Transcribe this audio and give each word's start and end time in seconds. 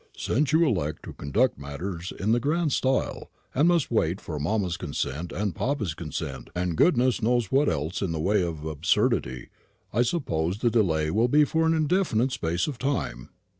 "Since 0.17 0.51
you 0.51 0.65
elect 0.65 1.03
to 1.03 1.13
conduct 1.13 1.59
matters 1.59 2.11
in 2.19 2.31
the 2.31 2.39
grand 2.39 2.71
style, 2.73 3.29
and 3.53 3.67
must 3.67 3.91
wait 3.91 4.19
for 4.19 4.39
mamma's 4.39 4.75
consent 4.75 5.31
and 5.31 5.53
papa's 5.53 5.93
consent, 5.93 6.49
and 6.55 6.75
goodness 6.75 7.21
knows 7.21 7.51
what 7.51 7.69
else 7.69 8.01
in 8.01 8.11
the 8.11 8.19
way 8.19 8.41
of 8.41 8.65
absurdity, 8.65 9.49
I 9.93 10.01
suppose 10.01 10.57
the 10.57 10.71
delay 10.71 11.11
will 11.11 11.27
be 11.27 11.45
for 11.45 11.67
an 11.67 11.75
indefinite 11.75 12.31
space 12.31 12.65
of 12.65 12.79
time." 12.79 13.29